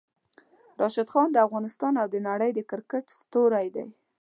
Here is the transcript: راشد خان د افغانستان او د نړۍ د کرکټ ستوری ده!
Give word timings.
راشد 0.81 1.07
خان 1.13 1.27
د 1.31 1.37
افغانستان 1.47 1.93
او 2.01 2.07
د 2.13 2.15
نړۍ 2.27 2.51
د 2.53 2.59
کرکټ 2.69 3.05
ستوری 3.19 3.67
ده! 3.75 3.85